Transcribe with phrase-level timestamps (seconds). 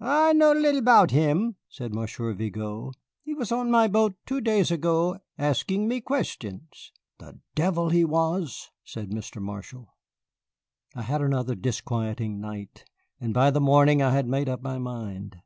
[0.00, 2.92] "Ah, I know a lil 'bout him," said Monsieur Vigo;
[3.24, 8.70] "he was on my boat two days ago, asking me questions." "The devil he was!"
[8.84, 9.42] said Mr.
[9.42, 9.92] Marshall.
[10.94, 12.84] I had another disquieting night,
[13.20, 15.40] and by the morning I had made up my mind.